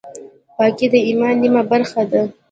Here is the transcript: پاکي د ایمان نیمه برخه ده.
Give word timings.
پاکي 0.55 0.87
د 0.93 0.95
ایمان 1.07 1.35
نیمه 1.43 1.63
برخه 1.71 2.01
ده. 2.11 2.21